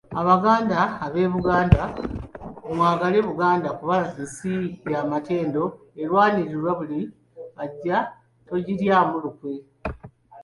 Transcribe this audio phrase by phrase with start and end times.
[0.21, 1.83] "Abaganda ab’eBuganda,
[2.73, 4.53] mwagale Buganda kuba nsi
[4.93, 5.63] ya matendo,
[6.01, 7.01] erwanirwa buli
[7.63, 7.97] ajja,
[8.47, 9.53] togiryamu lukwe."